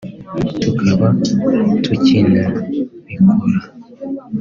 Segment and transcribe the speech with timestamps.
[0.61, 1.07] tukaba
[1.83, 3.59] tukinabikora